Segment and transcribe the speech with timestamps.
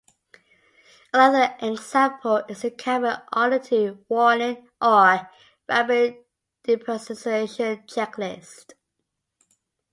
[1.13, 5.29] Another example is the Cabin Altitude Warning or
[5.69, 6.25] Rapid
[6.63, 8.73] Depressurization checklist.